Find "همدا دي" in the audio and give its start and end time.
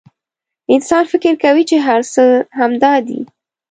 2.59-3.19